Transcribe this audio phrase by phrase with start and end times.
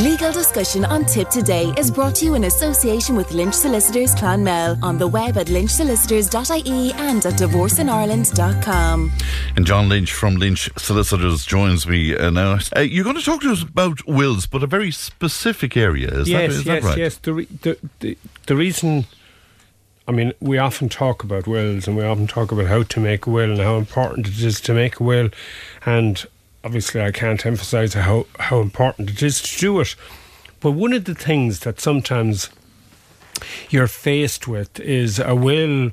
[0.00, 4.82] Legal discussion on Tipp Today is brought to you in association with Lynch Solicitors Clonmel
[4.82, 9.12] on the web at lynchsolicitors.ie and at divorceinireland.com.
[9.56, 12.60] And John Lynch from Lynch Solicitors joins me uh, now.
[12.74, 16.08] Uh, you're going to talk to us about wills, but a very specific area.
[16.08, 16.98] Is yes, that, is yes, that right?
[16.98, 17.16] yes.
[17.18, 19.04] The, re- the, the, the reason,
[20.08, 23.26] I mean, we often talk about wills and we often talk about how to make
[23.26, 25.28] a will and how important it is to make a will.
[25.84, 26.26] And
[26.64, 29.94] obviously, I can't emphasize how, how important it is to do it.
[30.60, 32.50] But one of the things that sometimes
[33.70, 35.90] you're faced with is a will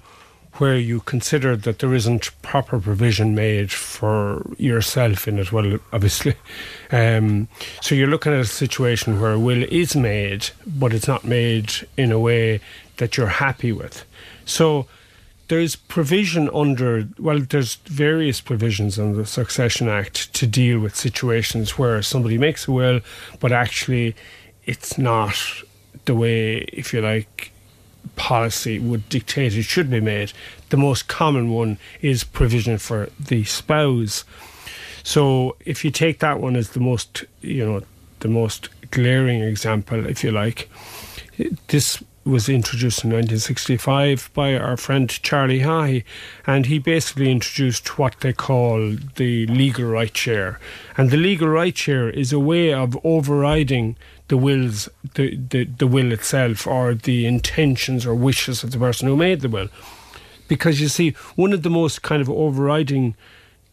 [0.54, 5.52] where you consider that there isn't proper provision made for yourself in it.
[5.52, 6.36] Well, obviously.
[6.90, 7.50] Um,
[7.82, 11.86] so you're looking at a situation where a will is made, but it's not made
[11.98, 12.62] in a way
[12.96, 14.06] that you're happy with.
[14.46, 14.88] So
[15.48, 21.78] there's provision under, well, there's various provisions in the Succession Act to deal with situations
[21.78, 23.00] where somebody makes a will,
[23.40, 24.16] but actually
[24.66, 25.36] it's not
[26.06, 27.52] the way, if you like,
[28.16, 30.34] policy would dictate it should be made.
[30.70, 34.26] The most common one is provision for the spouse.
[35.04, 37.82] So if you take that one as the most, you know,
[38.20, 40.70] the most glaring example, if you like,
[41.68, 46.04] this was introduced in 1965 by our friend Charlie Haughey,
[46.46, 50.60] and he basically introduced what they call the legal right share.
[50.98, 53.96] And the legal right share is a way of overriding
[54.28, 59.08] the wills, the, the, the will itself, or the intentions or wishes of the person
[59.08, 59.70] who made the will.
[60.48, 63.16] Because you see, one of the most kind of overriding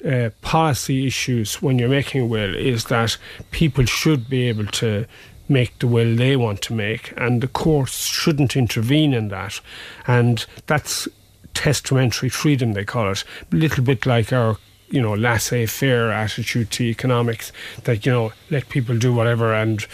[0.04, 3.16] uh, policy issues when you're making a will is that
[3.50, 5.06] people should be able to
[5.48, 9.60] make the will they want to make, and the courts shouldn't intervene in that.
[10.06, 11.08] And that's
[11.52, 13.24] testamentary freedom, they call it.
[13.52, 14.58] A little bit like our
[14.90, 17.50] you know, laissez faire attitude to economics
[17.82, 19.52] that, you know, let people do whatever.
[19.52, 19.84] And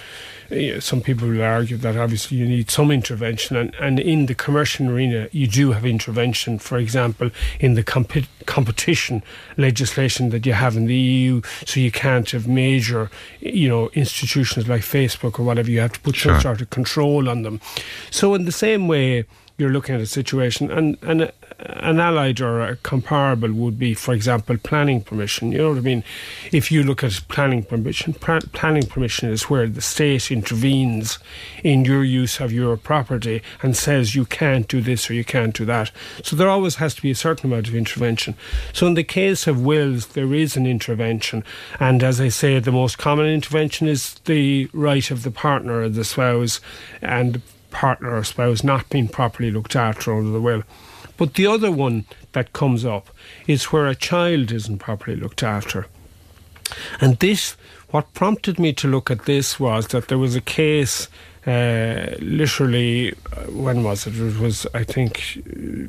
[0.80, 3.56] some people will argue that obviously you need some intervention.
[3.56, 7.30] And, and in the commercial arena, you do have intervention, for example,
[7.60, 9.22] in the comp- competition
[9.56, 11.42] legislation that you have in the EU.
[11.66, 13.10] So you can't have major,
[13.40, 15.70] you know, institutions like Facebook or whatever.
[15.70, 16.34] You have to put Sure.
[16.34, 17.60] some sort of control on them.
[18.10, 19.24] So in the same way,
[19.60, 24.14] you're looking at a situation, and, and an allied or a comparable would be, for
[24.14, 25.52] example, planning permission.
[25.52, 26.04] You know what I mean?
[26.50, 31.18] If you look at planning permission, pra- planning permission is where the state intervenes
[31.62, 35.54] in your use of your property and says you can't do this or you can't
[35.54, 35.90] do that.
[36.22, 38.36] So there always has to be a certain amount of intervention.
[38.72, 41.44] So in the case of wills, there is an intervention,
[41.78, 46.04] and as I say, the most common intervention is the right of the partner the
[46.04, 46.60] spouse,
[47.02, 50.62] and partner or spouse not being properly looked after under the will.
[51.16, 53.10] But the other one that comes up
[53.46, 55.86] is where a child isn't properly looked after.
[57.00, 57.56] And this,
[57.90, 61.08] what prompted me to look at this was that there was a case,
[61.46, 64.16] uh, literally, uh, when was it?
[64.16, 65.18] It was, I think,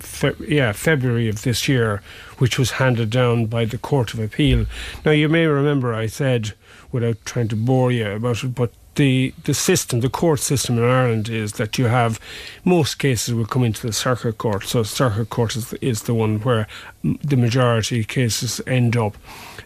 [0.02, 2.02] fe- yeah, February of this year,
[2.40, 4.66] which was handed down by the Court of Appeal.
[5.06, 6.54] Now, you may remember I said,
[6.92, 10.84] without trying to bore you about it, but the the system, the court system in
[10.84, 12.20] Ireland is that you have
[12.64, 14.64] most cases will come into the circuit court.
[14.66, 16.68] So circuit court is is the one where
[17.04, 19.14] the majority cases end up,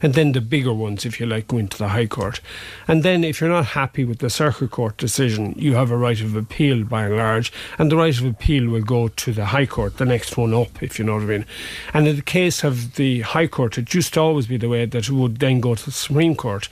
[0.01, 2.39] and then the bigger ones, if you like, go into the high court.
[2.87, 6.21] And then if you're not happy with the circuit court decision, you have a right
[6.21, 9.65] of appeal by and large, and the right of appeal will go to the high
[9.65, 11.45] court, the next one up, if you know what I mean.
[11.93, 14.85] And in the case of the high court, it used to always be the way
[14.85, 16.69] that it would then go to the Supreme Court.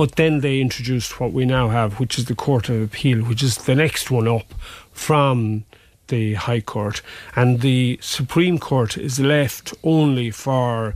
[0.00, 3.42] But then they introduced what we now have, which is the Court of Appeal, which
[3.42, 4.54] is the next one up
[4.92, 5.66] from
[6.08, 7.02] the High Court.
[7.36, 10.94] And the Supreme Court is left only for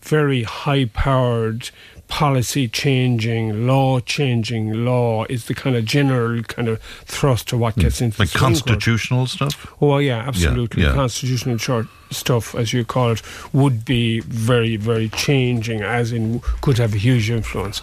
[0.00, 1.70] very high powered
[2.06, 7.74] policy changing, law changing law is the kind of general kind of thrust of what
[7.74, 7.80] hmm.
[7.80, 8.64] gets into Like the Supreme Court.
[8.64, 9.74] constitutional stuff?
[9.82, 10.84] Oh yeah, absolutely.
[10.84, 10.92] yeah.
[10.92, 16.78] Constitutional short stuff, as you call it, would be very, very changing, as in could
[16.78, 17.82] have a huge influence.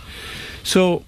[0.63, 1.03] So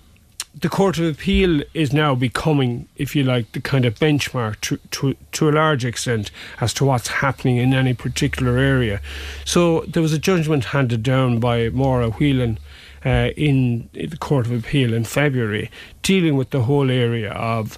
[0.62, 4.78] the Court of Appeal is now becoming, if you like, the kind of benchmark to,
[4.92, 6.32] to, to a large extent
[6.62, 9.02] as to what's happening in any particular area.
[9.44, 12.60] So there was a judgment handed down by Máire Whelan
[13.06, 15.70] uh, in the Court of Appeal in February
[16.02, 17.78] dealing with the whole area of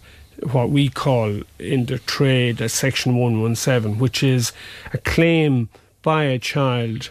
[0.51, 4.51] what we call in the trade a Section 117, which is
[4.93, 5.69] a claim
[6.03, 7.09] by a child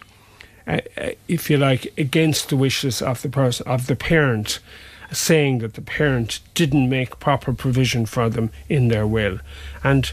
[0.66, 4.58] uh, uh, if you like, against the wishes of the person of the parent,
[5.12, 9.38] saying that the parent didn't make proper provision for them in their will,
[9.84, 10.12] and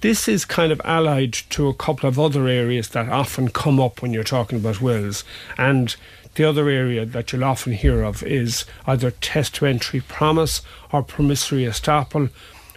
[0.00, 4.00] this is kind of allied to a couple of other areas that often come up
[4.00, 5.24] when you're talking about wills,
[5.58, 5.96] and
[6.36, 10.62] the other area that you'll often hear of is either testamentary promise
[10.92, 12.30] or promissory estoppel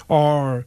[0.09, 0.65] or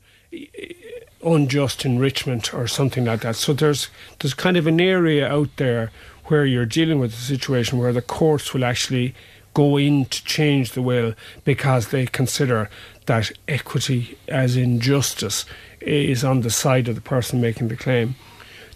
[1.25, 3.37] unjust enrichment or something like that.
[3.37, 3.89] So there's
[4.19, 5.91] there's kind of an area out there
[6.27, 9.15] where you're dealing with a situation where the courts will actually
[9.55, 11.15] go in to change the will
[11.45, 12.69] because they consider
[13.07, 15.47] that equity as in justice
[15.81, 18.15] is on the side of the person making the claim.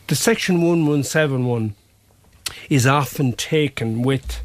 [0.07, 1.75] The section 1171
[2.69, 4.43] is often taken with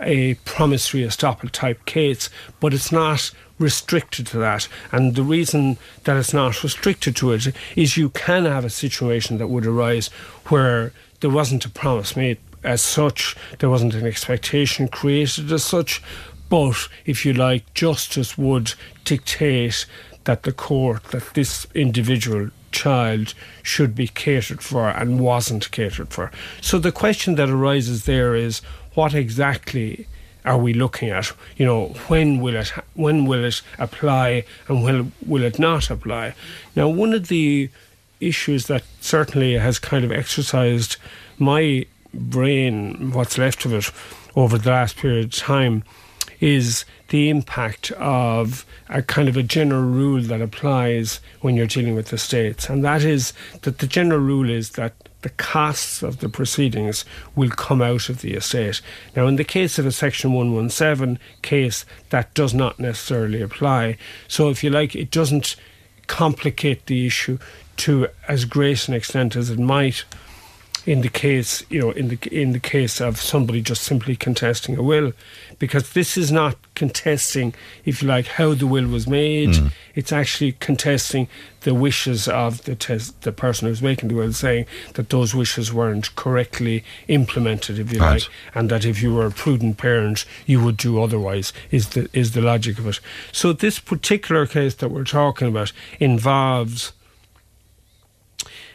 [0.00, 2.30] a promissory estoppel type case,
[2.60, 4.68] but it's not restricted to that.
[4.90, 9.38] And the reason that it's not restricted to it is you can have a situation
[9.38, 10.08] that would arise
[10.46, 10.92] where
[11.24, 16.02] there wasn't a promise made as such, there wasn't an expectation created as such,
[16.50, 16.76] but
[17.06, 18.74] if you like, justice would
[19.06, 19.86] dictate
[20.24, 23.32] that the court, that this individual child
[23.62, 26.30] should be catered for and wasn't catered for.
[26.60, 28.60] So the question that arises there is
[28.92, 30.06] what exactly
[30.44, 31.32] are we looking at?
[31.56, 36.34] You know, when will it when will it apply and when will it not apply?
[36.76, 37.70] Now, one of the
[38.26, 40.96] issues that certainly has kind of exercised
[41.38, 43.90] my brain, what's left of it,
[44.36, 45.84] over the last period of time,
[46.40, 51.94] is the impact of a kind of a general rule that applies when you're dealing
[51.94, 53.32] with the states, and that is
[53.62, 57.04] that the general rule is that the costs of the proceedings
[57.34, 58.82] will come out of the estate.
[59.16, 63.96] Now, in the case of a Section 117 case, that does not necessarily apply.
[64.28, 65.56] So, if you like, it doesn't
[66.06, 67.38] complicate the issue
[67.78, 70.04] to as great an extent as it might
[70.86, 74.76] in the case, you know, in the in the case of somebody just simply contesting
[74.76, 75.12] a will,
[75.58, 77.54] because this is not contesting,
[77.84, 79.50] if you like, how the will was made.
[79.50, 79.72] Mm.
[79.94, 81.28] It's actually contesting
[81.62, 85.72] the wishes of the tes- the person who's making the will, saying that those wishes
[85.72, 88.22] weren't correctly implemented, if you right.
[88.22, 91.52] like, and that if you were a prudent parent, you would do otherwise.
[91.70, 93.00] Is the is the logic of it?
[93.32, 96.92] So this particular case that we're talking about involves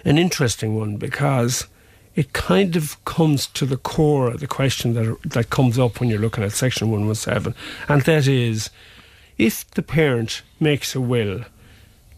[0.06, 1.68] an interesting one because
[2.16, 6.10] it kind of comes to the core of the question that that comes up when
[6.10, 7.54] you're looking at section 117
[7.88, 8.70] and that is
[9.38, 11.46] if the parent makes a will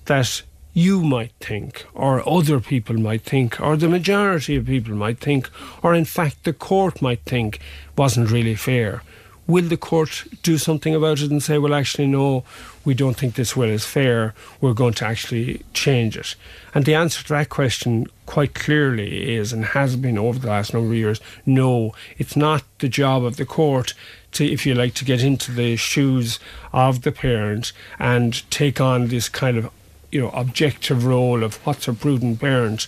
[0.05, 0.41] that
[0.73, 5.49] you might think or other people might think or the majority of people might think
[5.83, 7.59] or in fact the court might think
[7.97, 9.03] wasn't really fair
[9.47, 12.43] will the court do something about it and say, well, actually, no,
[12.85, 16.35] we don't think this will is fair, we're going to actually change it?
[16.73, 20.73] And the answer to that question quite clearly is, and has been over the last
[20.73, 23.93] number of years, no, it's not the job of the court
[24.33, 26.39] to, if you like, to get into the shoes
[26.71, 29.69] of the parent and take on this kind of,
[30.11, 32.87] you know, objective role of what's a prudent parent.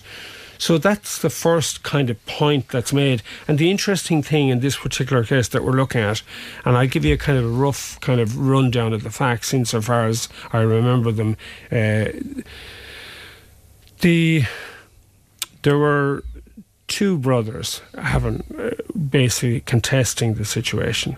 [0.64, 3.22] So that's the first kind of point that's made.
[3.50, 6.22] And the interesting thing in this particular case that we're looking at,
[6.64, 10.06] and I'll give you a kind of rough kind of rundown of the facts insofar
[10.08, 11.36] as I remember them.
[11.70, 12.06] Uh,
[14.00, 14.46] the
[15.64, 16.24] there were
[16.88, 21.18] two brothers having uh, basically contesting the situation.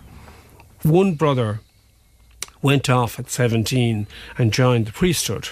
[0.82, 1.62] One brother
[2.64, 4.08] went off at 17
[4.40, 5.50] and joined the priesthood.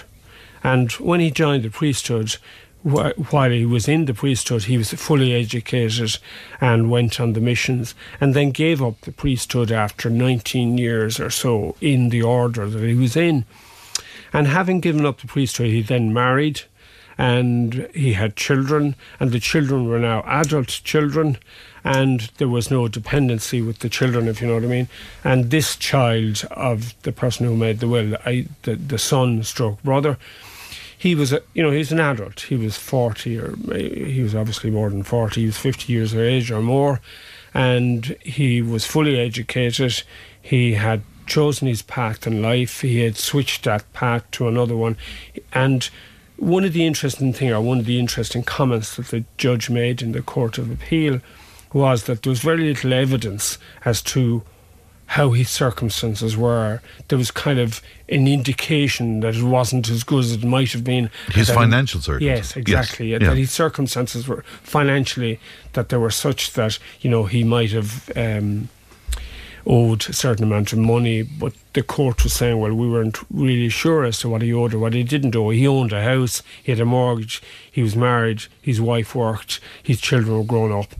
[0.64, 2.38] And when he joined the priesthood,
[2.84, 6.18] while he was in the priesthood, he was fully educated
[6.60, 11.30] and went on the missions, and then gave up the priesthood after 19 years or
[11.30, 13.46] so in the order that he was in.
[14.34, 16.62] And having given up the priesthood, he then married
[17.16, 21.38] and he had children, and the children were now adult children,
[21.84, 24.88] and there was no dependency with the children, if you know what I mean.
[25.22, 29.82] And this child of the person who made the will, I, the, the son stroke
[29.82, 30.18] brother,
[31.04, 32.40] he was, a, you know, he's an adult.
[32.40, 35.38] He was 40 or he was obviously more than 40.
[35.38, 37.02] He was 50 years of age or more.
[37.52, 40.02] And he was fully educated.
[40.40, 42.80] He had chosen his path in life.
[42.80, 44.96] He had switched that path to another one.
[45.52, 45.90] And
[46.38, 50.00] one of the interesting thing, or one of the interesting comments that the judge made
[50.00, 51.20] in the Court of Appeal
[51.74, 54.42] was that there was very little evidence as to
[55.14, 60.24] how his circumstances were, there was kind of an indication that it wasn't as good
[60.24, 61.08] as it might have been.
[61.30, 62.56] His financial circumstances.
[62.56, 63.10] Yes, exactly.
[63.12, 63.20] Yes.
[63.20, 65.38] That his circumstances were financially
[65.74, 68.10] that they were such that you know he might have.
[68.16, 68.70] Um,
[69.66, 73.70] owed a certain amount of money, but the court was saying, well, we weren't really
[73.70, 75.48] sure as to what he owed or what he didn't owe.
[75.48, 77.40] He owned a house, he had a mortgage,
[77.72, 80.94] he was married, his wife worked, his children were grown up.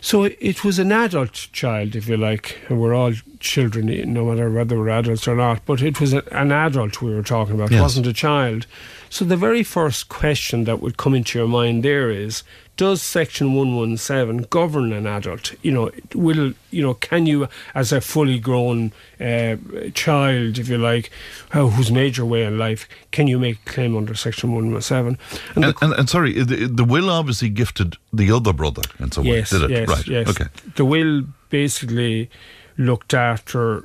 [0.00, 4.50] So it was an adult child, if you like, and we're all children, no matter
[4.50, 7.70] whether we're adults or not, but it was a, an adult we were talking about,
[7.70, 7.78] yes.
[7.78, 8.66] it wasn't a child.
[9.10, 12.44] So the very first question that would come into your mind there is
[12.76, 15.52] does Section 117 govern an adult?
[15.62, 19.56] You know, will, you know, can you, as a fully grown uh,
[19.92, 21.10] child, if you like,
[21.52, 25.18] uh, who's made your way in life, can you make a claim under Section 117?
[25.56, 29.26] And, and, and, and sorry, the, the, will obviously gifted the other brother in some
[29.26, 29.74] yes, way, did it?
[29.74, 30.06] Yes, right.
[30.06, 30.28] yes.
[30.30, 30.46] Okay.
[30.76, 32.30] The will basically
[32.78, 33.84] looked after,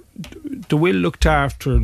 [0.70, 1.82] the will looked after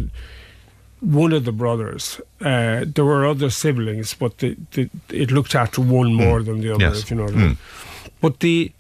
[1.02, 2.22] one of the brothers.
[2.40, 6.46] Uh, there were other siblings, but the, the, it looked after one more mm.
[6.46, 7.00] than the other, yes.
[7.00, 7.56] if you know what I mean.
[7.56, 7.58] Mm.
[8.22, 8.72] But the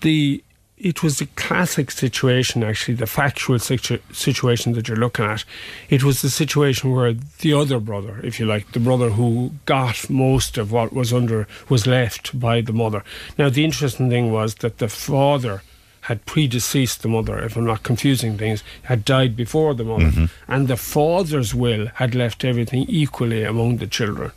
[0.00, 0.44] the
[0.76, 5.44] it was a classic situation, actually, the factual situ- situation that you're looking at.
[5.88, 10.10] It was the situation where the other brother, if you like, the brother who got
[10.10, 13.02] most of what was under, was left by the mother.
[13.38, 15.62] Now, the interesting thing was that the father
[16.04, 20.52] had predeceased the mother, if I'm not confusing things, had died before the mother, mm-hmm.
[20.52, 24.30] and the father's will had left everything equally among the children.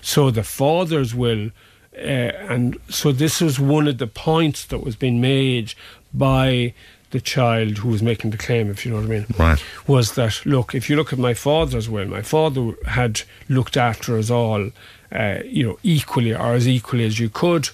[0.00, 1.50] So the father's will,
[1.94, 5.74] uh, and so this was one of the points that was being made
[6.14, 6.72] by
[7.10, 9.64] the child who was making the claim, if you know what I mean, right.
[9.86, 14.16] was that look, if you look at my father's will, my father had looked after
[14.16, 14.70] us all,
[15.12, 17.68] uh, you know, equally or as equally as you could,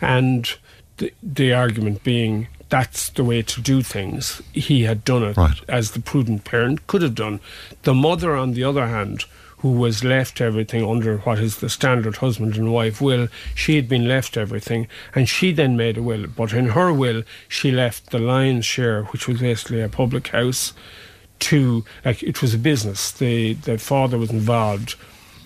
[0.00, 0.54] and
[0.96, 4.40] the the argument being that's the way to do things.
[4.52, 5.60] He had done it right.
[5.68, 7.40] as the prudent parent could have done.
[7.82, 9.24] The mother, on the other hand,
[9.58, 13.88] who was left everything under what is the standard husband and wife will, she had
[13.88, 16.26] been left everything, and she then made a will.
[16.26, 20.72] But in her will, she left the lion's share, which was basically a public house,
[21.40, 23.10] to like it was a business.
[23.10, 24.94] The the father was involved.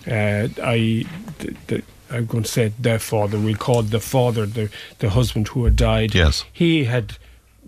[0.06, 1.06] Uh, I
[1.38, 3.38] the, the I'm going to say their father.
[3.38, 6.14] We called the father the the husband who had died.
[6.14, 7.16] Yes, he had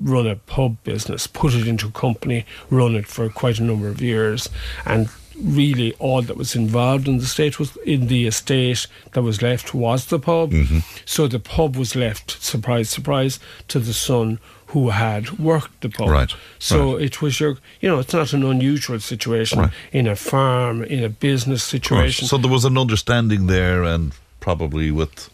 [0.01, 3.89] run a pub business, put it into a company, run it for quite a number
[3.89, 4.49] of years,
[4.85, 9.43] and really all that was involved in the state was in the estate that was
[9.43, 10.53] left was the pub.
[10.53, 10.79] Mm-hmm.
[11.05, 13.39] So the pub was left, surprise, surprise,
[13.69, 14.39] to the son
[14.69, 16.09] who had worked the pub.
[16.09, 16.35] Right.
[16.59, 17.03] So right.
[17.03, 19.73] it was your, you know, it's not an unusual situation right.
[19.93, 22.27] in a farm, in a business situation.
[22.27, 24.13] So there was an understanding there, and
[24.47, 25.29] probably with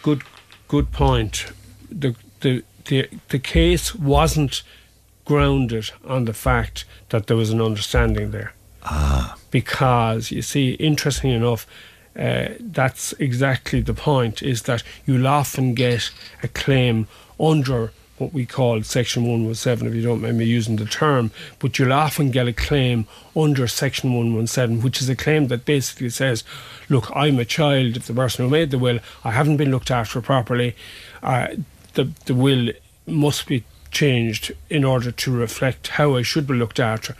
[0.00, 0.22] good
[0.68, 1.46] good point.
[1.90, 4.62] The the the the case wasn't
[5.24, 8.52] grounded on the fact that there was an understanding there.
[8.84, 9.36] Ah.
[9.50, 11.66] Because you see, interesting enough,
[12.16, 14.40] uh, that's exactly the point.
[14.42, 17.08] Is that you'll often get a claim
[17.40, 21.78] under what we call Section 117, if you don't mind me using the term, but
[21.78, 23.06] you'll often get a claim
[23.36, 26.44] under Section 117, which is a claim that basically says,
[26.88, 29.90] look, I'm a child of the person who made the will, I haven't been looked
[29.90, 30.74] after properly,
[31.22, 31.48] uh,
[31.94, 32.70] the, the will
[33.06, 37.16] must be changed in order to reflect how I should be looked after.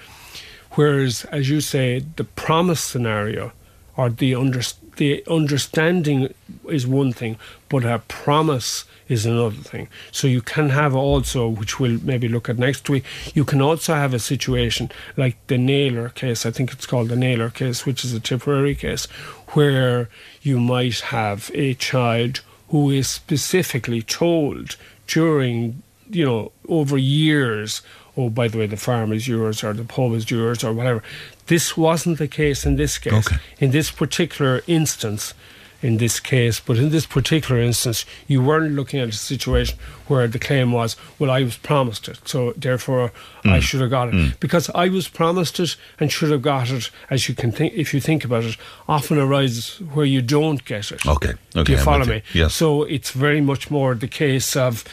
[0.73, 3.53] Whereas, as you say, the promise scenario
[3.97, 4.61] or the, under,
[4.97, 6.33] the understanding
[6.69, 7.37] is one thing,
[7.69, 9.89] but a promise is another thing.
[10.13, 13.95] So you can have also, which we'll maybe look at next week, you can also
[13.95, 18.05] have a situation like the Naylor case, I think it's called the Naylor case, which
[18.05, 19.07] is a Tipperary case,
[19.49, 20.09] where
[20.43, 27.81] you might have a child who is specifically told during, you know, over years,
[28.17, 31.03] oh, by the way, the farm is yours or the pub is yours or whatever.
[31.47, 33.27] This wasn't the case in this case.
[33.27, 33.37] Okay.
[33.59, 35.33] In this particular instance,
[35.81, 40.27] in this case, but in this particular instance, you weren't looking at a situation where
[40.27, 43.13] the claim was, well, I was promised it, so therefore
[43.45, 43.53] mm.
[43.53, 44.15] I should have got it.
[44.15, 44.41] Mm.
[44.41, 47.95] Because I was promised it and should have got it, as you can think, if
[47.95, 48.57] you think about it,
[48.89, 51.07] often arises where you don't get it.
[51.07, 51.35] Okay.
[51.55, 52.23] okay Do you follow me?
[52.33, 52.43] You.
[52.43, 52.55] Yes.
[52.55, 54.85] So it's very much more the case of,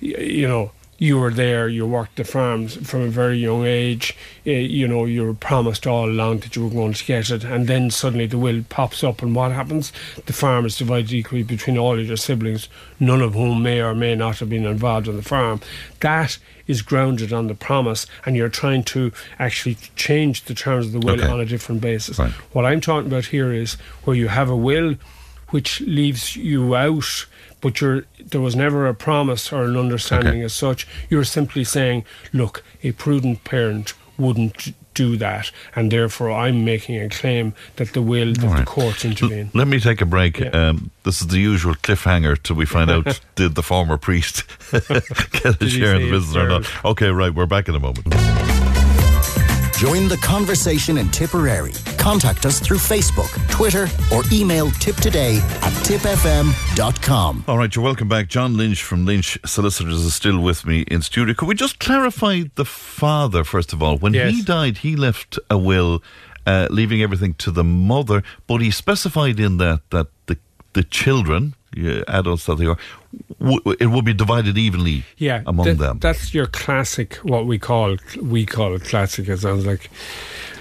[0.00, 0.72] you know,
[1.04, 5.04] you were there, you worked the farms from a very young age, uh, you know,
[5.04, 8.26] you were promised all along that you were going to get it, and then suddenly
[8.26, 9.92] the will pops up, and what happens?
[10.24, 13.94] The farm is divided equally between all of your siblings, none of whom may or
[13.94, 15.60] may not have been involved in the farm.
[16.00, 20.92] That is grounded on the promise, and you're trying to actually change the terms of
[20.92, 21.30] the will okay.
[21.30, 22.18] on a different basis.
[22.18, 22.32] Right.
[22.52, 24.96] What I'm talking about here is where you have a will
[25.50, 27.26] which leaves you out
[27.64, 27.80] but
[28.18, 30.42] there was never a promise or an understanding okay.
[30.42, 30.86] as such.
[31.08, 32.04] You're simply saying,
[32.34, 38.02] look, a prudent parent wouldn't do that, and therefore I'm making a claim that the
[38.02, 38.58] will that right.
[38.58, 39.46] the courts intervene.
[39.46, 40.40] L- let me take a break.
[40.40, 40.48] Yeah.
[40.48, 45.62] Um, this is the usual cliffhanger till we find out did the former priest get
[45.62, 46.84] a share in the business or not.
[46.84, 48.53] Okay, right, we're back in a moment.
[49.84, 51.72] Join the conversation in Tipperary.
[51.98, 57.44] Contact us through Facebook, Twitter, or email tipptoday at tippfm.com.
[57.46, 58.28] All right, you're welcome back.
[58.28, 61.34] John Lynch from Lynch Solicitors is still with me in studio.
[61.34, 63.98] Could we just clarify the father, first of all?
[63.98, 64.32] When yes.
[64.32, 66.02] he died, he left a will
[66.46, 70.38] uh, leaving everything to the mother, but he specified in that that the
[70.72, 71.56] the children,
[72.08, 72.80] adults that they are, w-
[73.80, 75.98] it would be divided evenly yeah, among that- them.
[76.00, 77.16] That's your classic.
[77.16, 79.28] What we call we call it classic.
[79.28, 79.90] It sounds like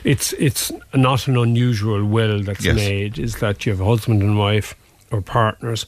[0.04, 2.76] it's it's not an unusual will that's Yes.
[2.76, 3.20] made.
[3.20, 4.76] Is that you have a husband and wife
[5.12, 5.86] or partners,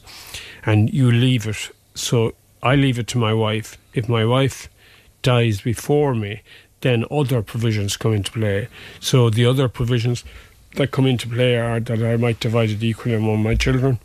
[0.64, 1.70] and you leave it.
[1.94, 3.76] So I leave it to my wife.
[3.94, 4.68] If my wife
[5.22, 6.42] dies before me,
[6.80, 8.68] then other provisions come into play.
[9.00, 10.24] So the other provisions
[10.76, 13.98] that come into play are that I might divide it equally among my children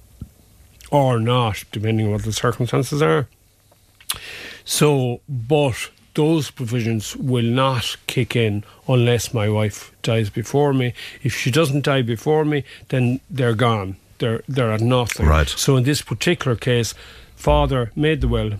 [0.92, 3.28] or not, depending on what the circumstances are.
[4.66, 10.94] So, but those provisions will not kick in unless my wife dies before me.
[11.24, 13.96] If she doesn't die before me, then they're gone.
[14.20, 15.26] They're they're at nothing.
[15.26, 15.48] Right.
[15.48, 16.94] So in this particular case,
[17.36, 18.54] father made the will,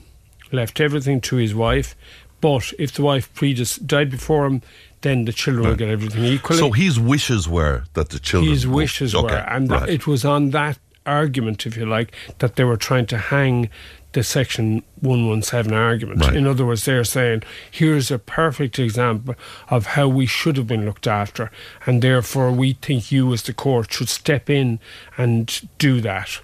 [0.52, 1.96] left everything to his wife,
[2.40, 4.62] but if the wife predis- died before him,
[5.02, 6.60] then the children will get everything equally.
[6.60, 8.52] so his wishes were that the children.
[8.52, 9.90] His wishes okay, were, and right.
[9.90, 13.70] it was on that argument, if you like, that they were trying to hang
[14.14, 16.22] the Section 117 argument.
[16.22, 16.36] Right.
[16.36, 19.36] In other words, they're saying, here's a perfect example
[19.70, 21.52] of how we should have been looked after,
[21.86, 24.80] and therefore we think you, as the court, should step in
[25.18, 26.42] and do that.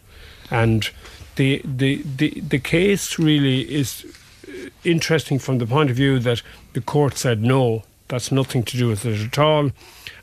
[0.50, 0.90] And
[1.36, 4.06] the the the, the case really is
[4.48, 6.42] uh, interesting from the point of view that
[6.74, 9.72] the court said no, that's nothing to do with it at all,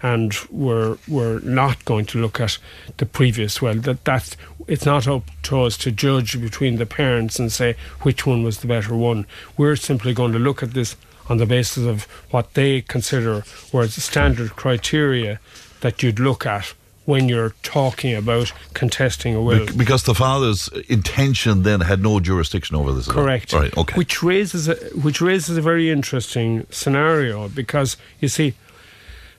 [0.05, 2.59] and we're we're not going to look at
[2.99, 3.75] the previous well.
[3.75, 4.37] That that's
[4.69, 8.59] it's not up to us to judge between the parents and say which one was
[8.59, 9.27] the better one.
[9.57, 10.95] We're simply going to look at this
[11.31, 15.41] on the basis of what they consider were the standard criteria
[15.81, 16.75] that you'd look at
[17.07, 19.67] when you're talking about contesting a will.
[19.75, 23.09] Because the father's intention then had no jurisdiction over this.
[23.09, 23.53] Correct.
[23.55, 23.77] Right.
[23.77, 23.95] Okay.
[23.95, 28.55] Which raises a, which raises a very interesting scenario because you see,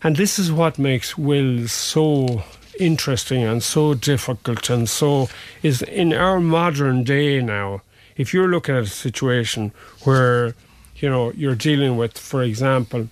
[0.04, 2.44] and this is what makes wills so
[2.80, 5.30] interesting and so difficult and so
[5.64, 7.82] is in our modern day now.
[8.18, 9.72] If you're looking at a situation
[10.04, 10.56] where
[10.98, 13.10] you know you're dealing with, for example,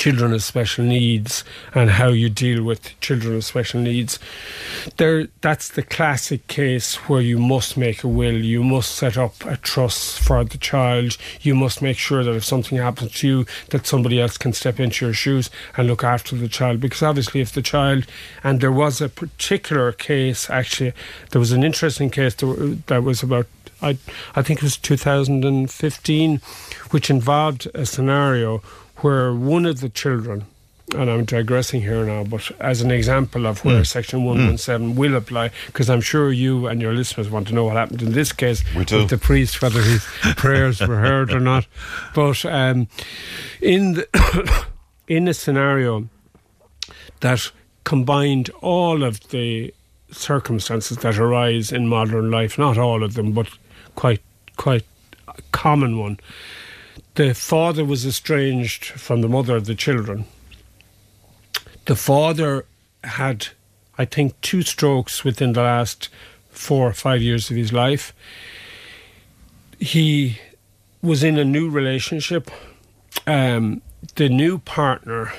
[0.00, 4.18] children of special needs and how you deal with children of special needs.
[4.96, 8.42] There, that's the classic case where you must make a will.
[8.42, 11.18] You must set up a trust for the child.
[11.42, 14.80] You must make sure that if something happens to you, that somebody else can step
[14.80, 16.80] into your shoes and look after the child.
[16.80, 18.06] Because obviously, if the child,
[18.42, 20.94] and there was a particular case actually,
[21.32, 23.48] there was an interesting case that that was about
[23.82, 23.96] I,
[24.34, 26.40] I think it was 2015,
[26.90, 28.62] which involved a scenario
[29.00, 30.44] where one of the children,
[30.94, 35.50] and I'm digressing here now, but as an example of where Section 117 will apply,
[35.66, 38.62] because I'm sure you and your listeners want to know what happened in this case
[38.74, 40.04] with the priest, whether his
[40.36, 41.66] prayers were heard or not.
[42.14, 42.88] But um,
[43.60, 44.66] in the
[45.08, 46.08] in a scenario
[47.20, 47.50] that
[47.84, 49.72] combined all of the
[50.10, 53.48] circumstances that arise in modern life, not all of them, but
[53.94, 54.20] quite
[54.56, 54.84] quite
[55.28, 56.18] a common one.
[57.14, 60.26] The father was estranged from the mother of the children.
[61.86, 62.66] The father
[63.02, 63.48] had,
[63.98, 66.08] I think, two strokes within the last
[66.50, 68.12] four or five years of his life.
[69.78, 70.38] He
[71.02, 72.50] was in a new relationship.
[73.26, 73.82] Um,
[74.16, 75.32] the new partner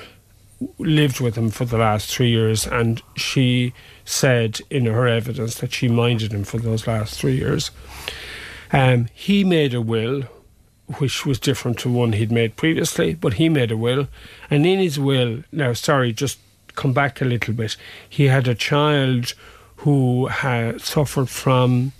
[0.78, 3.72] lived with him for the last three years, and she
[4.04, 7.70] said in her evidence that she minded him for those last three years.
[8.72, 10.24] Um, he made a will,
[10.94, 14.08] which was different to one he'd made previously, but he made a will,
[14.50, 16.38] and in his will, now sorry, just
[16.74, 17.76] come back a little bit.
[18.08, 19.34] He had a child
[19.76, 21.92] who had suffered from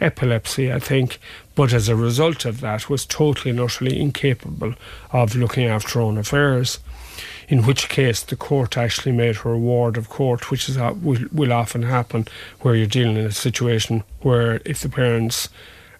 [0.00, 1.18] epilepsy, I think,
[1.54, 4.74] but as a result of that was totally and utterly incapable
[5.12, 6.78] of looking after her own affairs.
[7.48, 10.94] In which case, the court actually made her a ward of court, which is uh,
[11.00, 12.26] will, will often happen
[12.60, 15.48] where you're dealing in a situation where if the parents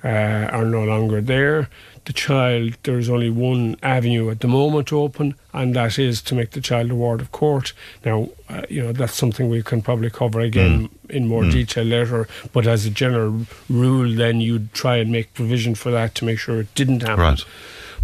[0.02, 1.68] uh, are no longer there,
[2.06, 6.34] the child there is only one avenue at the moment open, and that is to
[6.34, 7.72] make the child a ward of court.
[8.04, 12.28] Now, uh, you know that's something we can probably cover again in more detail later.
[12.52, 16.38] But as a general rule, then you'd try and make provision for that to make
[16.38, 17.18] sure it didn't happen.
[17.18, 17.44] Right.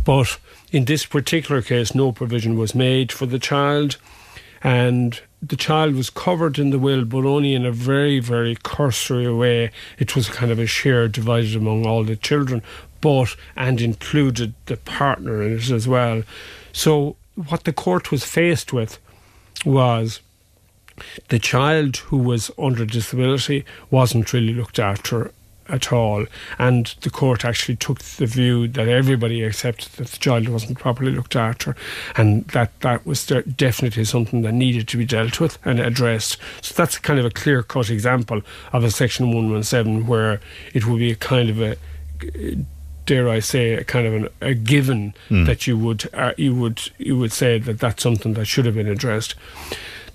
[0.05, 0.39] But
[0.73, 3.97] in this particular case, no provision was made for the child,
[4.63, 9.33] and the child was covered in the will, but only in a very, very cursory
[9.33, 9.71] way.
[9.99, 12.63] It was kind of a share divided among all the children,
[13.01, 16.23] but and included the partner in it as well.
[16.73, 17.17] So,
[17.49, 18.99] what the court was faced with
[19.65, 20.21] was
[21.29, 25.33] the child who was under disability wasn't really looked after
[25.71, 26.27] at all.
[26.59, 31.13] And the court actually took the view that everybody accepted that the child wasn't properly
[31.13, 31.77] looked after,
[32.17, 36.39] and that that was definitely something that needed to be dealt with and addressed.
[36.61, 40.41] So that's kind of a clear cut example of a Section 117 where
[40.75, 41.77] it would be a kind of a
[43.11, 45.45] dare I say, a kind of an, a given mm.
[45.45, 48.77] that you would uh, you would you would say that that's something that should have
[48.77, 49.35] been addressed.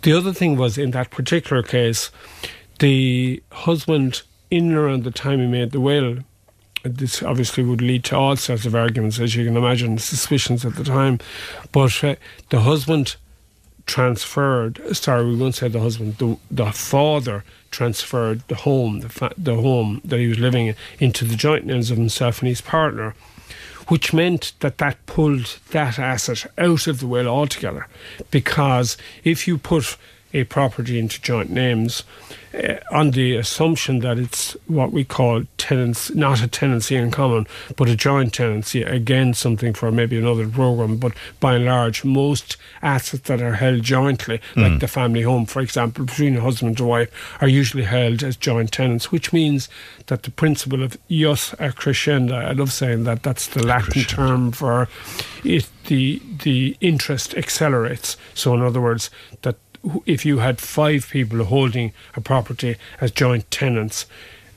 [0.03, 2.09] The other thing was in that particular case,
[2.79, 6.19] the husband, in and around the time he made the will,
[6.83, 10.75] this obviously would lead to all sorts of arguments, as you can imagine, suspicions at
[10.75, 11.19] the time.
[11.73, 12.15] But uh,
[12.49, 13.17] the husband
[13.85, 19.33] transferred, sorry, we won't say the husband, the, the father transferred the home, the, fa-
[19.37, 22.61] the home that he was living in, into the joint names of himself and his
[22.61, 23.15] partner,
[23.87, 27.87] which meant that that pulled that asset out of the will altogether.
[28.31, 29.97] Because if you put
[30.35, 32.03] a property into joint names,
[32.53, 37.47] uh, on the assumption that it's what we call tenants, not a tenancy in common,
[37.75, 38.83] but a joint tenancy.
[38.83, 43.81] Again, something for maybe another program, but by and large, most assets that are held
[43.81, 44.69] jointly, mm.
[44.69, 48.35] like the family home, for example, between a husband and wife, are usually held as
[48.35, 49.69] joint tenants, which means
[50.07, 54.87] that the principle of jus accrescendi, I love saying that, that's the Latin term for
[55.43, 58.17] it, the, the interest accelerates.
[58.33, 59.09] So, in other words,
[59.41, 59.57] that
[60.05, 64.05] if you had five people holding a property as joint tenants,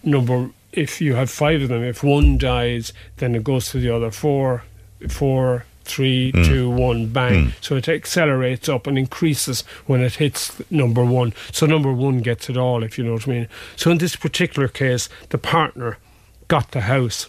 [0.03, 3.95] number if you have five of them, if one dies, then it goes to the
[3.95, 4.65] other four,
[5.09, 6.45] four, three, mm.
[6.45, 7.47] two, one, bang.
[7.47, 7.53] Mm.
[7.61, 11.33] So it accelerates up and increases when it hits number one.
[11.51, 13.49] So number one gets it all, if you know what I mean.
[13.77, 15.99] So in this particular case, the partner
[16.47, 17.29] got the house.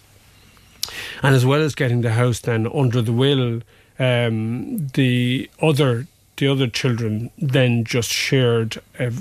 [1.23, 3.61] And as well as getting the house, then under the will,
[3.97, 6.07] um, the other
[6.39, 9.13] the other children then just shared a,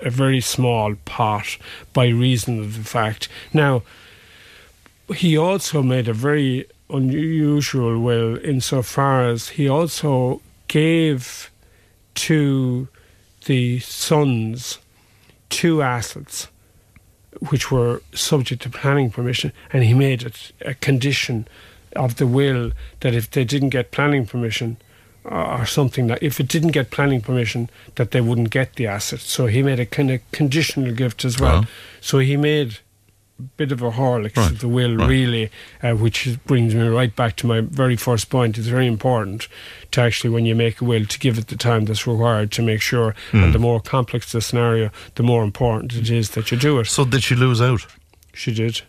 [0.00, 1.58] a very small pot
[1.92, 3.28] by reason of the fact.
[3.52, 3.82] Now,
[5.14, 11.50] he also made a very unusual will insofar as he also gave
[12.14, 12.88] to
[13.46, 14.78] the sons
[15.50, 16.48] two assets
[17.50, 21.46] which were subject to planning permission, and he made it a condition
[21.96, 24.76] of the will that if they didn't get planning permission,
[25.24, 29.20] or something that if it didn't get planning permission that they wouldn't get the asset
[29.20, 31.66] so he made a kind of conditional gift as well uh-huh.
[32.00, 32.78] so he made
[33.38, 34.50] a bit of a horlicks right.
[34.50, 35.08] of the will right.
[35.08, 35.50] really
[35.82, 39.48] uh, which brings me right back to my very first point it's very important
[39.90, 42.62] to actually when you make a will to give it the time that's required to
[42.62, 43.42] make sure mm.
[43.42, 46.86] and the more complex the scenario the more important it is that you do it
[46.86, 47.86] so did she lose out
[48.34, 48.82] she did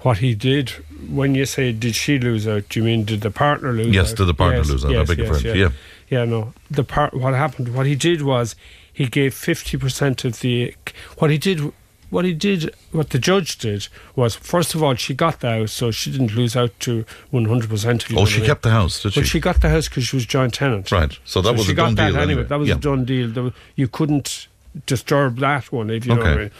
[0.00, 0.70] what he did.
[1.08, 4.06] When you say did she lose out, do you mean did the partner lose yes,
[4.06, 4.08] out?
[4.08, 4.90] Yes, did the partner yes, lose out?
[4.90, 5.52] Yes, I beg yes, yeah.
[5.54, 5.68] yeah.
[6.10, 6.54] Yeah, no.
[6.70, 8.56] The part what happened what he did was
[8.92, 10.74] he gave fifty percent of the
[11.18, 11.72] what he did
[12.10, 15.72] what he did what the judge did was first of all she got the house
[15.72, 19.26] so she didn't lose out to 100% oh she kept the house did she but
[19.26, 21.72] she got the house because she was joint tenant right so that so was she
[21.72, 22.32] a got done that deal anyway.
[22.32, 22.76] anyway that was yeah.
[22.76, 24.48] a done deal you couldn't
[24.86, 26.22] disturb that one if you okay.
[26.22, 26.50] know what I mean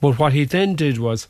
[0.00, 1.28] but what he then did was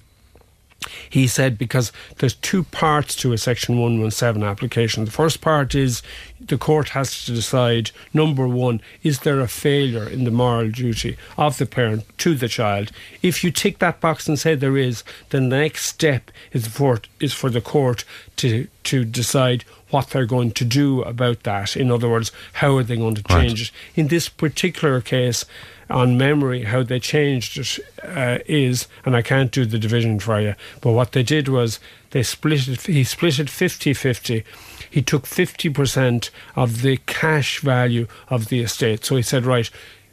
[1.10, 5.04] he said because there's two parts to a Section 117 application.
[5.04, 6.02] The first part is
[6.40, 11.16] the court has to decide number one, is there a failure in the moral duty
[11.36, 12.92] of the parent to the child?
[13.22, 17.00] If you tick that box and say there is, then the next step is for,
[17.20, 18.04] is for the court
[18.36, 21.76] to, to decide what they're going to do about that.
[21.76, 23.72] In other words, how are they going to change right.
[23.94, 24.00] it?
[24.00, 25.44] In this particular case,
[25.88, 30.40] on memory how they changed it uh, is, and I can't do the division for
[30.40, 31.78] you, but what they did was
[32.10, 34.44] they split it, he split it 50 50.
[34.88, 39.04] He took 50% of the cash value of the estate.
[39.04, 39.68] So he said, right,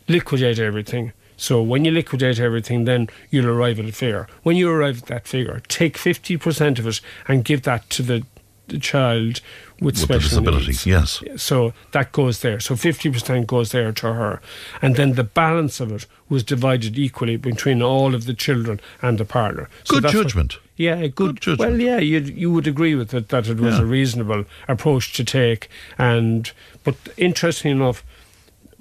[0.08, 1.14] liquidate everything.
[1.38, 4.28] So when you liquidate everything, then you'll arrive at a figure.
[4.44, 8.26] When you arrive at that figure, take 50% of it and give that to the,
[8.68, 9.42] the child
[9.84, 10.86] with, with special disabilities.
[10.86, 11.22] Yes.
[11.36, 12.60] So that goes there.
[12.60, 14.42] So 50% goes there to her.
[14.82, 19.18] And then the balance of it was divided equally between all of the children and
[19.18, 19.70] the partner.
[19.84, 20.54] So good judgment.
[20.54, 21.72] What, yeah, good, good judgment.
[21.72, 23.84] Well, yeah, you you would agree with it that it was yeah.
[23.84, 25.70] a reasonable approach to take.
[25.98, 26.52] And
[26.84, 28.04] but interesting enough,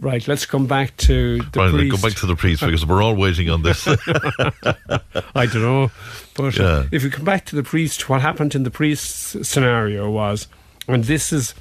[0.02, 2.02] Right, let's come back to the right, priest.
[2.02, 3.86] Go back to the priest because we're all waiting on this.
[3.86, 5.92] I don't know,
[6.34, 6.86] but yeah.
[6.90, 10.48] if we come back to the priest, what happened in the priest's scenario was
[10.88, 11.54] and this is,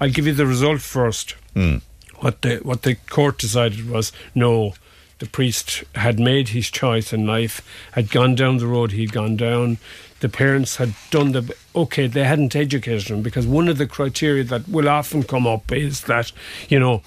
[0.00, 1.34] I'll give you the result first.
[1.54, 1.82] Mm.
[2.20, 4.74] What the what the court decided was no,
[5.18, 7.60] the priest had made his choice in life,
[7.92, 9.78] had gone down the road he'd gone down.
[10.20, 12.06] The parents had done the okay.
[12.06, 16.02] They hadn't educated him because one of the criteria that will often come up is
[16.02, 16.32] that
[16.70, 17.02] you know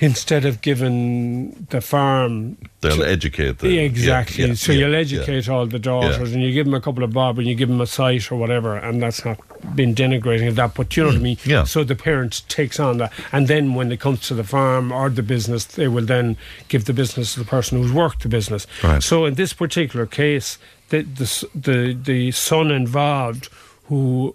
[0.00, 3.72] instead of giving the farm They'll educate them.
[3.72, 4.44] Exactly.
[4.44, 7.02] Yeah, yeah, so yeah, you'll educate all the daughters, and you give them a couple
[7.02, 9.38] of bob, and you give them a site or whatever, and that's not
[9.74, 10.74] been denigrating of that.
[10.74, 11.36] But you know what I mean.
[11.38, 11.64] Mm, Yeah.
[11.64, 15.10] So the parent takes on that, and then when it comes to the farm or
[15.10, 16.36] the business, they will then
[16.68, 18.66] give the business to the person who's worked the business.
[18.84, 19.02] Right.
[19.02, 20.58] So in this particular case,
[20.90, 23.48] the the the, the son involved
[23.86, 24.34] who.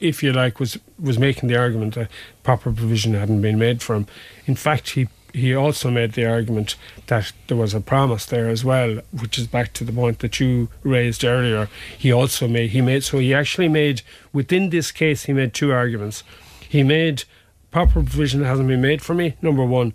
[0.00, 2.10] If you like, was was making the argument that
[2.42, 4.06] proper provision hadn't been made for him.
[4.46, 6.76] In fact, he he also made the argument
[7.08, 10.38] that there was a promise there as well, which is back to the point that
[10.38, 11.68] you raised earlier.
[11.98, 15.72] He also made he made so he actually made within this case he made two
[15.72, 16.22] arguments.
[16.68, 17.24] He made
[17.72, 19.34] proper provision hasn't been made for me.
[19.42, 19.94] Number one,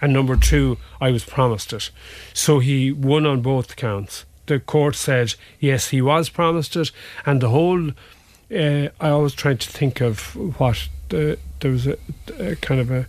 [0.00, 1.90] and number two, I was promised it.
[2.32, 4.24] So he won on both counts.
[4.46, 6.90] The court said yes, he was promised it,
[7.26, 7.90] and the whole.
[8.52, 11.96] Uh, I always try to think of what the, there was a,
[12.38, 13.06] a kind of a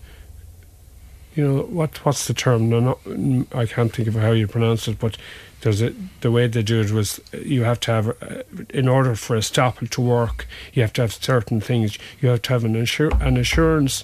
[1.36, 2.70] you know what what's the term?
[2.70, 5.18] No, no, mm, I can't think of how you pronounce it, but
[5.62, 8.88] there's a the way they do it was uh, you have to have uh, in
[8.88, 11.98] order for a estoppel to work, you have to have certain things.
[12.20, 14.04] You have to have an assur- an assurance,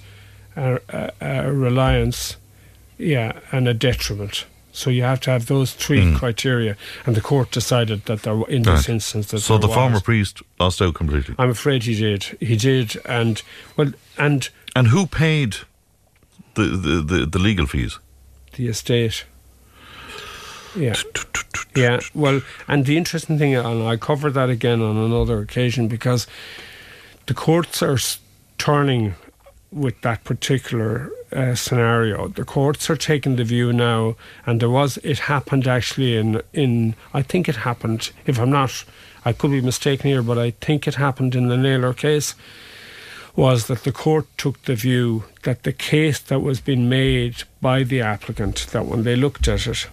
[0.55, 2.37] a, a, a reliance,
[2.97, 4.45] yeah, and a detriment.
[4.77, 6.17] So you have to have those three mm.
[6.19, 8.89] criteria, and the court decided that there, in this Right.
[8.89, 9.75] instance, that So the was.
[9.75, 11.33] former priest lost out completely.
[11.39, 12.37] I'm afraid he did.
[12.39, 13.41] He did, and
[13.75, 15.55] well, and And who paid
[16.53, 17.99] the, the, the, the legal fees?
[18.55, 19.25] the estate.
[20.75, 20.95] Yeah.
[21.75, 26.27] Yeah, well, and the interesting thing, and I cover that again on another occasion because
[27.25, 27.97] the courts are
[28.57, 29.15] turning
[29.71, 32.27] with that particular uh, scenario.
[32.27, 36.95] The courts are taking the view now, and there was it happened actually in in
[37.13, 38.11] I think it happened.
[38.25, 38.85] If I'm not,
[39.25, 42.35] I could be mistaken here, but I think it happened in the Naylor case.
[43.35, 47.83] Was that the court took the view that the case that was being made by
[47.83, 49.87] the applicant, that when they looked at it,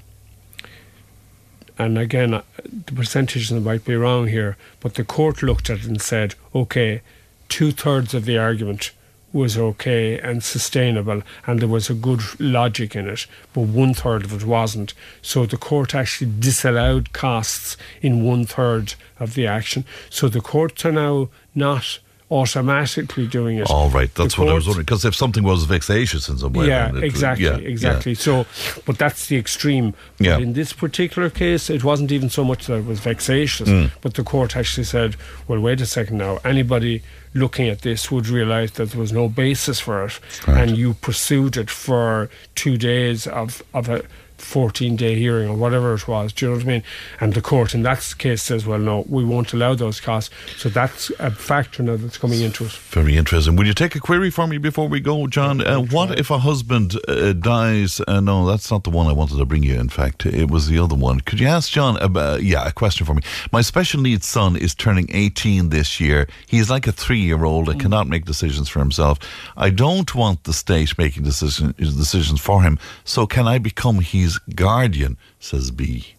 [1.77, 2.43] and again, uh,
[2.87, 7.03] the percentages might be wrong here, but the court looked at it and said, okay,
[7.49, 8.93] two thirds of the argument
[9.35, 14.25] was okay and sustainable, and there was a good logic in it, but one third
[14.25, 14.95] of it wasn't.
[15.21, 19.85] So the court actually disallowed costs in one third of the action.
[20.09, 21.99] So the courts are now not
[22.31, 23.69] automatically doing it.
[23.71, 24.85] All right, that's what I was wondering.
[24.85, 28.15] Because if something was vexatious in some way, yeah, it- exactly, yeah, exactly.
[28.15, 28.47] So,
[28.87, 29.95] but that's the extreme.
[30.19, 30.39] But Yeah.
[30.39, 33.91] in this particular case, it wasn't even so much that it was vexatious, Mm.
[34.01, 35.17] but the court actually said,
[35.49, 36.39] "Well, wait a second now.
[36.45, 37.03] Anybody
[37.35, 40.69] looking at this would realise that there was no basis for it, Right.
[40.69, 44.03] and you pursued it for two days of of a."
[44.45, 46.83] 14 day hearing or whatever it was, do you know what I mean?
[47.21, 50.35] And the court in that case says, well, no, we won't allow those costs.
[50.57, 52.73] So that's a factor now that's coming into it.
[52.73, 53.57] Very interesting.
[53.57, 55.61] Will you take a query for me before we go, John?
[55.61, 58.01] Uh, what if a husband uh, dies?
[58.07, 59.79] Uh, no, that's not the one I wanted to bring you.
[59.79, 61.21] In fact, it was the other one.
[61.21, 61.97] Could you ask John?
[61.99, 63.23] About, yeah, a question for me.
[63.53, 66.29] My special needs son is turning 18 this year.
[66.47, 69.19] He's like a three-year-old and cannot make decisions for himself.
[69.57, 72.79] I don't want the state making decision, decisions for him.
[73.05, 75.17] So can I become his guardian?
[75.39, 76.15] Says B.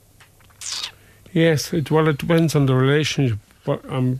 [1.33, 4.19] Yes, it, well, it depends on the relationship, but I'm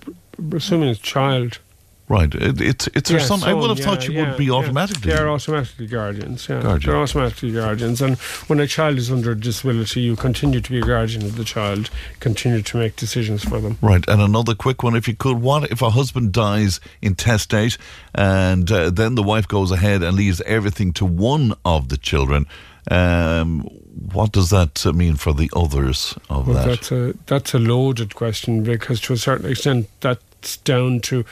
[0.54, 1.60] assuming it's child.
[2.08, 2.36] Right.
[2.36, 3.44] It, it's it's her Yeah, son.
[3.44, 4.52] I would have son, thought yeah, you yeah, would be yeah.
[4.52, 5.12] automatically.
[5.12, 6.62] They're automatically guardians, yeah.
[6.62, 6.92] Guardian.
[6.92, 8.00] They're automatically guardians.
[8.00, 11.36] And when a child is under a disability, you continue to be a guardian of
[11.36, 13.80] the child, continue to make decisions for them.
[13.82, 15.42] Right, and another quick one, if you could.
[15.42, 17.80] What if a husband dies intestate
[18.14, 22.46] and uh, then the wife goes ahead and leaves everything to one of the children?
[22.92, 23.68] Um,
[24.12, 26.68] what does that uh, mean for the others of Well, that?
[26.68, 31.24] that's a that's a loaded question because to a certain extent that's down to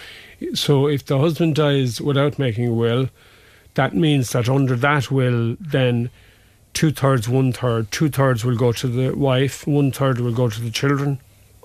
[0.53, 3.09] so if the husband dies without making a will,
[3.75, 6.09] that means that under that will then
[6.73, 10.49] two thirds, one third, two thirds will go to the wife, one third will go
[10.49, 11.19] to the children.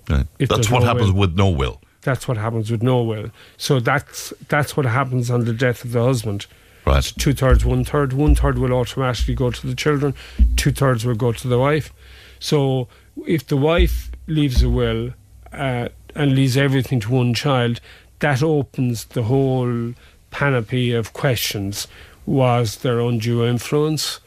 [0.09, 0.27] Right.
[0.39, 1.21] That's what no happens will.
[1.21, 1.81] with no will.
[2.03, 3.31] That's what happens with no will.
[3.57, 6.47] So that's that's what happens on the death of the husband.
[6.89, 7.13] Right.
[7.19, 8.15] Two thirds, one third.
[8.15, 10.15] One third will automatically go to the children.
[10.57, 11.93] Two thirds will go to the wife.
[12.41, 12.89] So
[13.27, 15.13] if the wife leaves a will
[15.53, 17.81] uh, and leaves everything to one child,
[18.21, 19.93] that opens the whole
[20.31, 21.89] panoply of questions.
[22.25, 24.21] Was there undue influence?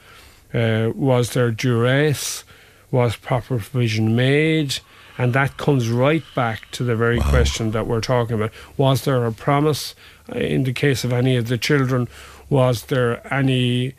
[0.54, 2.44] Uh, was there duress?
[2.92, 4.80] Was proper provision made?
[5.18, 8.52] And that comes right back to the very question that we're talking about.
[8.78, 9.94] Was there a promise
[10.34, 12.08] in the case of any of the children?
[12.52, 13.94] Was there any,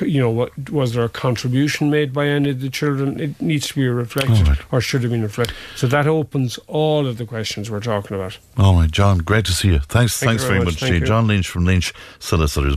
[0.00, 3.20] you know, what, was there a contribution made by any of the children?
[3.20, 4.58] It needs to be reflected right.
[4.72, 5.54] or should have been reflected.
[5.76, 8.38] So that opens all of the questions we're talking about.
[8.56, 9.80] All right, John, great to see you.
[9.80, 10.74] Thanks, Thank you thanks very very much.
[10.74, 11.00] much, Thank you.
[11.00, 11.06] you.
[11.06, 12.66] John Lynch from Lynch Solicitors.